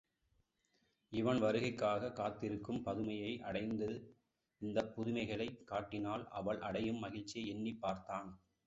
[1.13, 3.89] இவன் வருகைக்காகக் காத்திருக்கும் பதுமையை அடைந்து
[4.61, 8.29] இந்தப் புதுமைகளைக் காட்டினால் அவள் அடையும் மகிழ்ச்சியை எண்ணிப் பார்த்தான்.